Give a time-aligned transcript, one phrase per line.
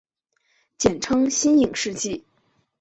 [0.79, 2.23] 简称新影世纪。